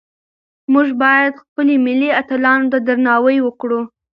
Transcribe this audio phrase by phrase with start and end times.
[0.73, 3.81] موږ باید خپل ملي اتلانو ته درناوی وکړو.